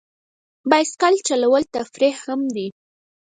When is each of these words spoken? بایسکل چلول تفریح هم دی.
بایسکل 0.69 1.15
چلول 1.27 1.63
تفریح 1.75 2.15
هم 2.27 2.41
دی. 2.55 2.67